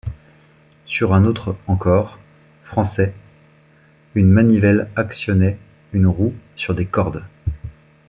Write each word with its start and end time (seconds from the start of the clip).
Sur 0.85 1.13
un 1.13 1.25
autre 1.25 1.55
encore, 1.67 2.17
français, 2.63 3.13
une 4.15 4.31
manivelle 4.31 4.89
actionnait 4.95 5.59
une 5.93 6.07
roue 6.07 6.33
sur 6.55 6.73
des 6.73 6.87
cordes. 6.87 7.23